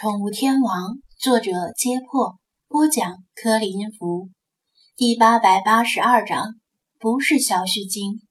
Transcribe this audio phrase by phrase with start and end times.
[0.00, 4.30] 宠物天王，作者：揭破，播讲：颗粒音符，
[4.96, 6.54] 第八百八十二章，
[6.98, 8.22] 不是小须鲸。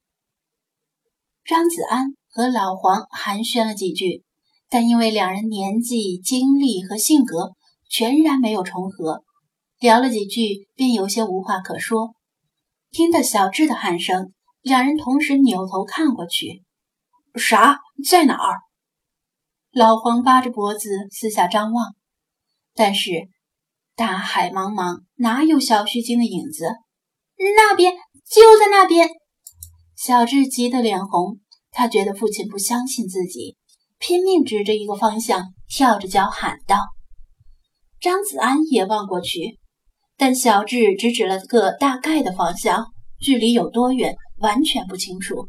[1.46, 4.24] 张子安和老黄寒暄了几句，
[4.68, 7.52] 但因为两人年纪、经历和性格
[7.88, 9.24] 全然没有重合，
[9.80, 12.16] 聊了几句便有些无话可说。
[12.90, 14.34] 听到小智的喊声，
[14.64, 16.64] 两人同时扭头看过去，
[17.36, 17.78] 啥？
[18.04, 18.58] 在哪儿？
[19.72, 21.94] 老黄扒着脖子四下张望，
[22.74, 23.30] 但是
[23.96, 26.66] 大海茫茫，哪有小须鲸的影子？
[27.38, 27.94] 那边
[28.28, 29.10] 就在那边！
[29.96, 33.58] 小智急得脸红，他觉得父亲不相信自己，
[34.00, 36.88] 拼命指着一个方向，跳着脚喊道。
[38.02, 39.60] 张子安也望过去，
[40.18, 42.88] 但小智只指了个大概的方向，
[43.22, 45.48] 距离有多远完全不清楚。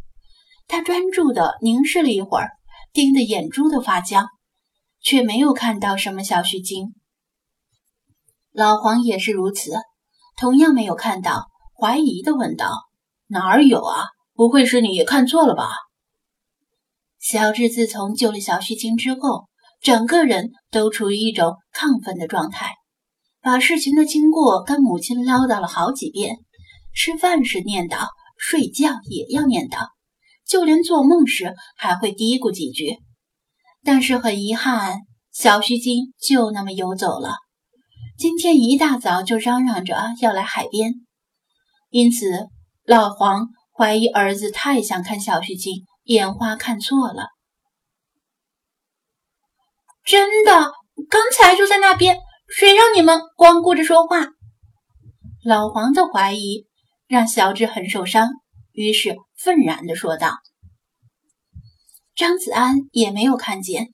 [0.68, 2.50] 他专注地凝视了一会儿。
[2.92, 4.26] 盯得眼珠都发僵，
[5.00, 6.94] 却没有看到什么小须鲸。
[8.52, 9.72] 老黄也是如此，
[10.36, 11.46] 同样没有看到，
[11.78, 12.72] 怀疑的问道
[13.28, 14.06] ：“哪儿有啊？
[14.34, 15.70] 不会是你看错了吧？”
[17.20, 19.44] 小智自从救了小须鲸之后，
[19.80, 22.74] 整个人都处于一种亢奋的状态，
[23.40, 26.38] 把事情的经过跟母亲唠叨了好几遍，
[26.92, 29.88] 吃饭时念叨，睡觉也要念叨。
[30.50, 32.98] 就连做梦时还会嘀咕几句，
[33.84, 34.98] 但是很遗憾，
[35.30, 37.36] 小须鲸就那么游走了。
[38.18, 40.94] 今天一大早就嚷嚷着要来海边，
[41.90, 42.48] 因此
[42.84, 47.28] 老黄怀疑儿子太想看小须鲸，眼花看错了。
[50.04, 50.72] 真的，
[51.08, 54.26] 刚才就在那边，谁让你们光顾着说话？
[55.44, 56.66] 老黄的怀疑
[57.06, 58.28] 让小智很受伤。
[58.80, 60.38] 于是愤然地说道
[62.16, 63.88] ：“张子安也没有看见，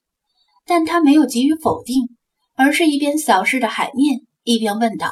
[0.65, 2.17] 但他没有急于否定，
[2.55, 5.11] 而是一边扫视着海面，一边问道：‘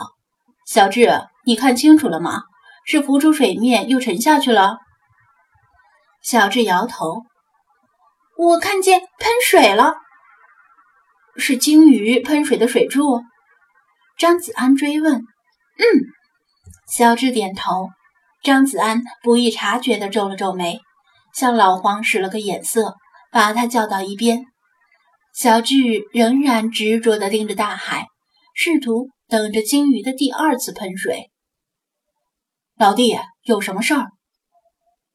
[0.65, 1.11] 小智，
[1.45, 2.43] 你看清楚了吗？
[2.87, 4.77] 是浮出水面又沉下去了？’
[6.23, 7.25] 小智摇头
[8.39, 9.95] ：‘我看见喷水了，
[11.37, 13.23] 是鲸鱼喷水的水柱。’
[14.17, 15.17] 张子安追问
[15.79, 15.85] ：‘嗯。’
[16.87, 17.89] 小智点头。”
[18.45, 20.79] 张子安不易察觉地皱了皱眉，
[21.35, 22.95] 向老黄使了个眼色，
[23.33, 24.45] 把他叫到一边。
[25.35, 25.75] 小智
[26.13, 28.07] 仍然执着地盯着大海，
[28.55, 31.31] 试图等着鲸鱼的第二次喷水。
[32.77, 34.09] 老弟，有什么事儿？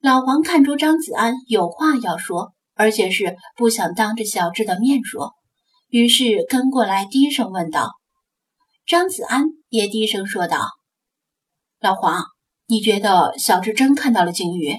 [0.02, 5.34] 老黄看出张子安有话要说，而且是不想当着小智的面说，
[5.90, 7.92] 于是跟过来低声问道。
[8.88, 10.66] 张子安也低声说道
[11.80, 12.24] ：“老黄。”
[12.72, 14.76] 你觉得小智真看到了鲸鱼？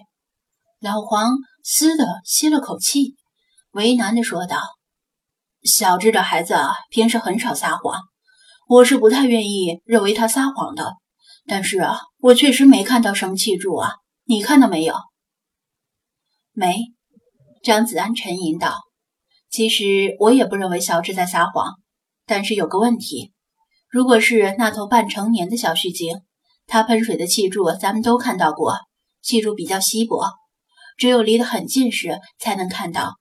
[0.79, 1.33] 老黄
[1.65, 3.17] 嘶的吸了口气，
[3.73, 4.59] 为难的说道
[5.67, 8.01] ：“小智这孩子啊平时很少撒谎，
[8.69, 10.93] 我是不太愿意认为他撒谎的。
[11.49, 14.95] 但是啊，我确实没看到什么气柱啊，你看到没有？”
[16.55, 16.93] 没。
[17.61, 18.77] 张子安沉吟道
[19.51, 21.75] ：“其实我也不认为小智在撒谎，
[22.25, 23.33] 但是有个问题，
[23.89, 26.21] 如果是那头半成年的小须鲸。”
[26.73, 28.77] 它喷水的气柱，咱们都看到过，
[29.23, 30.31] 气柱比较稀薄，
[30.97, 33.17] 只有离得很近时才能看到。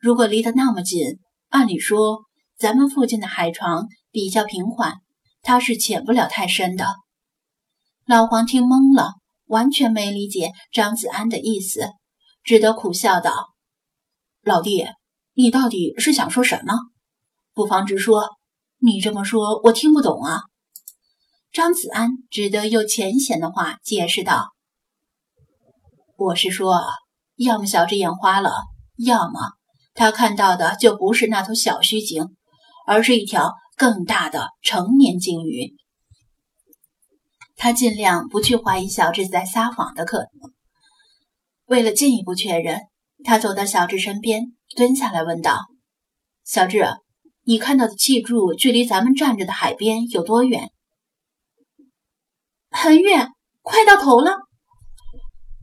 [0.00, 1.18] 如果离得那么近，
[1.50, 2.22] 按理说
[2.56, 4.94] 咱们附近的海床比较平缓，
[5.42, 6.94] 它是潜不了太深的。
[8.06, 9.12] 老黄听懵了，
[9.48, 11.90] 完全没理解张子安的意思，
[12.42, 13.50] 只得苦笑道
[14.40, 14.86] ：“老弟，
[15.34, 16.72] 你到底是想说什么？
[17.52, 18.30] 不妨直说。
[18.78, 20.44] 你这么说，我听不懂啊。”
[21.54, 24.54] 张子安只得用浅显的话解释道
[26.18, 26.80] ：“我是说，
[27.36, 28.50] 要么小智眼花了，
[28.96, 29.52] 要么
[29.94, 32.34] 他看到的就不是那头小须鲸，
[32.88, 35.76] 而是一条更大的成年鲸鱼。”
[37.54, 40.52] 他尽量不去怀疑小智在撒谎的可能。
[41.66, 42.80] 为了进一步确认，
[43.22, 45.60] 他走到小智身边，蹲下来问道
[46.44, 46.84] ：“小智，
[47.44, 50.70] 你看到的气柱距离咱们站着的海边有多远？”
[52.76, 53.28] 很远，
[53.62, 54.36] 快到头了。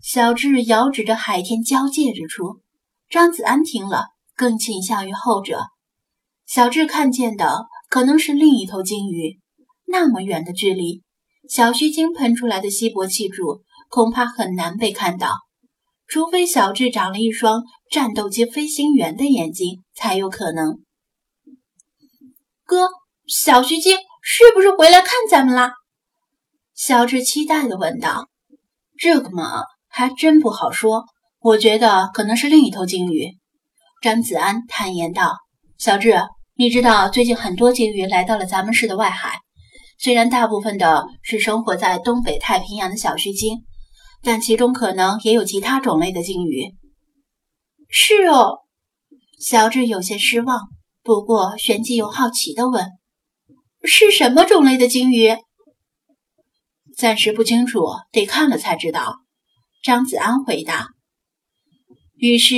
[0.01, 2.61] 小智遥指着海天交界之处。
[3.09, 4.05] 张子安听了，
[4.35, 5.65] 更倾向于后者。
[6.47, 9.39] 小智看见的可能是另一头鲸鱼。
[9.85, 11.03] 那么远的距离，
[11.49, 15.35] 小须鲸喷出来的稀薄气柱恐怕很难被看到，
[16.07, 20.79] 除非小智长了一双战斗机飞行员的眼睛，才有可能。
[22.63, 22.87] 哥，
[23.27, 25.73] 小须鲸是不是回来看咱们啦？
[26.73, 28.29] 小智期待地问道
[28.97, 31.05] ：“这个嘛，还真不好说。
[31.39, 33.37] 我觉得可能是另一头鲸鱼。”
[34.01, 35.35] 张子安坦言道
[35.77, 36.15] ：“小智，
[36.55, 39.39] 你知道，最近很多鲸鱼来到了咱们市的外海，
[39.99, 43.59] 虽然大部分的是生活在东北太平洋的小须鲸，
[44.23, 46.73] 但其中可能也有其他种类的鲸鱼。
[47.89, 48.59] 是哦，
[49.39, 50.61] 小智有些失望，
[51.03, 52.87] 不过旋即又好奇地问
[53.83, 55.35] ：“是什么种类的鲸鱼？”
[57.01, 57.79] 暂时不清楚，
[58.11, 59.15] 得看了才知道。
[59.83, 60.89] 张子安回答。
[62.15, 62.55] 于是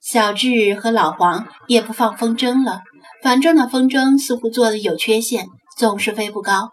[0.00, 2.82] 小智和老黄也不放风筝了，
[3.20, 6.70] 反正那风筝似乎做的有缺陷，总是飞不高。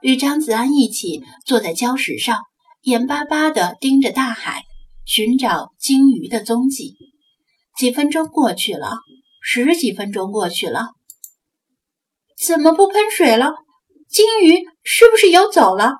[0.00, 2.38] 与张子安一起坐在礁石上，
[2.84, 4.62] 眼巴巴地盯着大海，
[5.04, 6.96] 寻找鲸鱼的踪迹。
[7.76, 9.00] 几分钟过去了，
[9.42, 10.92] 十几分钟过去了，
[12.42, 13.52] 怎么不喷水了？
[14.08, 15.96] 鲸鱼是不是游走了？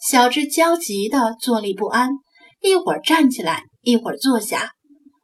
[0.00, 2.10] 小智焦急地坐立不安，
[2.62, 4.72] 一会儿站起来，一会儿坐下。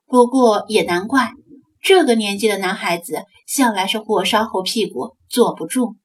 [0.06, 1.32] 不过也难怪，
[1.80, 5.96] 这个年纪的男孩子向来是火烧后屁股坐不住。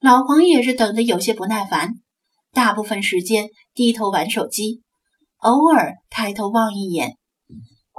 [0.00, 1.94] 老黄也是等得有些不耐烦，
[2.52, 4.82] 大部分时间低头玩手机，
[5.38, 7.16] 偶尔抬头望一眼，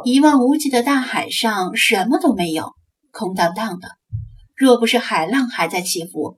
[0.04, 2.74] 一望无际的大海上什么都没有，
[3.12, 3.90] 空荡荡的。
[4.56, 6.38] 若不是海浪还在起伏，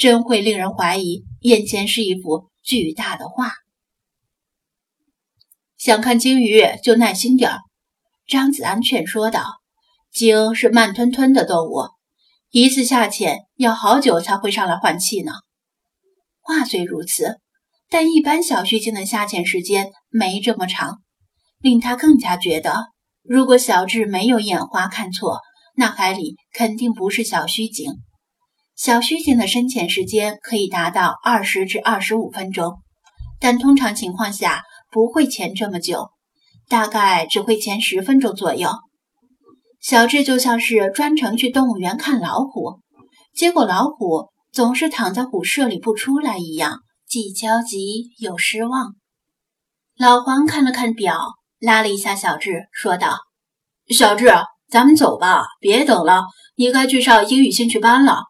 [0.00, 2.48] 真会令人怀疑眼前是一幅。
[2.62, 3.52] 巨大的画，
[5.78, 7.58] 想看鲸鱼就耐心点儿。
[8.26, 9.60] 张子安劝说道
[10.12, 11.88] ：“鲸是慢吞吞的动物，
[12.50, 15.32] 一次下潜要好久才会上来换气呢。”
[16.40, 17.38] 话虽如此，
[17.88, 21.00] 但一般小须鲸的下潜时间没这么长，
[21.60, 22.88] 令他更加觉得，
[23.22, 25.40] 如果小智没有眼花看错，
[25.76, 27.94] 那海里肯定不是小须鲸。
[28.80, 32.78] 小须鲸的深潜时间可以达到二十至二十五分钟，
[33.38, 36.08] 但通常情况下不会潜这么久，
[36.66, 38.70] 大概只会潜十分钟左右。
[39.82, 42.80] 小智就像是专程去动物园看老虎，
[43.34, 48.94] 结果老虎总是躺在虎舍里不出来一样，既焦急又失望。
[49.98, 51.20] 老黄看了看表，
[51.58, 53.18] 拉了一下小智，说道
[53.94, 54.32] ：“小智，
[54.70, 56.22] 咱们走吧，别等了，
[56.56, 58.22] 你该去上英语兴趣班了。”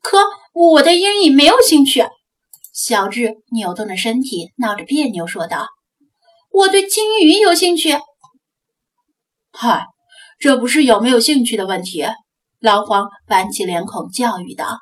[0.00, 0.18] 可
[0.52, 2.04] 我对英语没有兴趣。
[2.72, 5.68] 小智扭动着身体，闹着别扭说道
[6.50, 7.98] ：“我对鲸鱼有兴趣。”
[9.52, 9.86] 嗨，
[10.38, 12.06] 这不是有没有兴趣的问题。
[12.58, 14.78] 老黄板起脸孔教育道：“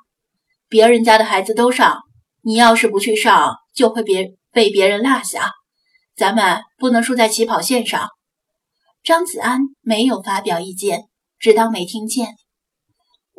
[0.69, 1.99] 别人家的孩子都上，
[2.43, 5.51] 你要是不去上，就会别被别人落下。
[6.15, 8.09] 咱们不能输在起跑线上。”
[9.03, 11.05] 张子安没有发表意见，
[11.39, 12.37] 只当没听见。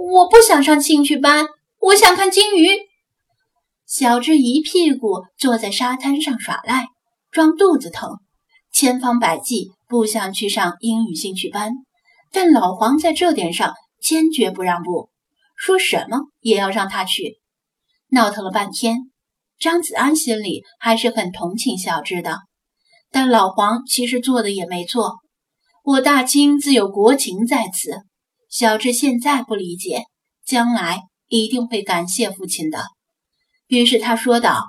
[0.02, 1.46] 我不想上兴趣班，
[1.80, 2.70] 我想看鲸鱼。
[3.86, 6.88] 小智一屁股坐在沙滩上耍赖，
[7.30, 8.18] 装肚子疼，
[8.74, 11.74] 千方百计不想去上英语兴趣班。
[12.32, 15.10] 但老黄在这点上坚决不让步，
[15.56, 17.40] 说什么也要让他去。
[18.10, 19.12] 闹腾了半天，
[19.60, 22.40] 张子安心里还是很同情小智的。
[23.12, 25.18] 但老黄其实做的也没错，
[25.84, 28.11] 我大清自有国情在此。
[28.52, 30.04] 小智现在不理解，
[30.46, 32.84] 将来一定会感谢父亲的。
[33.68, 34.66] 于是他说道：“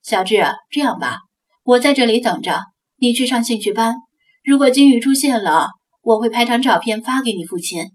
[0.00, 1.18] 小智，这样吧，
[1.64, 2.60] 我在这里等着，
[2.98, 3.96] 你去上兴趣班。
[4.44, 5.70] 如果金鱼出现了，
[6.02, 7.90] 我会拍张照片发给你父亲。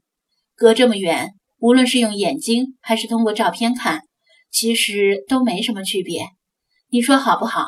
[0.54, 1.30] 隔这么远，
[1.60, 4.02] 无论是用眼睛还是通过照片看，
[4.52, 6.26] 其实都没什么区别。
[6.90, 7.68] 你说好不好？”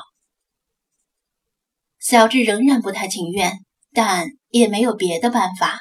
[1.97, 3.59] 小智仍然不太情愿，
[3.93, 5.79] 但也没有别的办法。